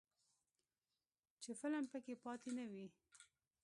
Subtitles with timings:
[1.41, 2.85] چې فلم پکې پاتې نه وي.